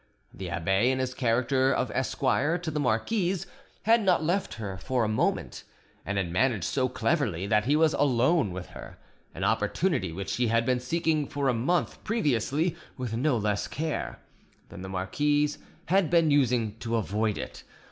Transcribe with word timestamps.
The 0.33 0.49
abbe, 0.49 0.89
in 0.89 0.97
his 0.97 1.13
character 1.13 1.71
of 1.71 1.91
esquire 1.91 2.57
to 2.57 2.71
the 2.71 2.79
marquise, 2.79 3.45
had 3.83 4.01
not 4.01 4.23
left 4.23 4.55
her 4.55 4.75
for 4.79 5.03
a 5.03 5.07
moment, 5.07 5.63
and 6.07 6.17
had 6.17 6.31
managed 6.31 6.63
so 6.63 6.89
cleverly 6.89 7.45
that 7.45 7.65
he 7.65 7.75
was 7.75 7.93
alone 7.93 8.51
with 8.51 8.69
her—an 8.69 9.43
opportunity 9.43 10.11
which 10.11 10.37
he 10.37 10.47
had 10.47 10.65
been 10.65 10.79
seeking 10.79 11.27
for 11.27 11.49
a 11.49 11.53
month 11.53 12.03
previously 12.03 12.75
with 12.97 13.15
no 13.15 13.37
less 13.37 13.67
care—than 13.67 14.81
the 14.81 14.89
marquise 14.89 15.59
had 15.85 16.09
been 16.09 16.31
using 16.31 16.75
to 16.79 16.95
avoid 16.95 17.37
it. 17.37 17.61